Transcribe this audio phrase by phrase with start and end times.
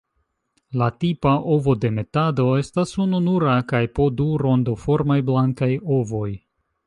[0.81, 6.27] La tipa ovodemetado estas ununura kaj po du rondoformaj blankaj ovoj.